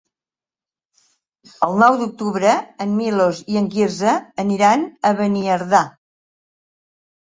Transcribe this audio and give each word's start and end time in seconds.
El 1.67 1.77
nou 1.83 1.99
d'octubre 1.99 2.55
en 2.87 2.97
Milos 3.03 3.45
i 3.55 3.63
en 3.65 3.71
Quirze 3.79 4.19
aniran 4.49 4.91
a 5.07 5.17
Beniardà. 5.25 5.89